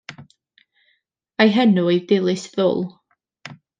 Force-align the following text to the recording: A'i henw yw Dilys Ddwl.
A'i 1.45 1.53
henw 1.57 1.85
yw 1.91 2.01
Dilys 2.13 2.47
Ddwl. 2.57 2.83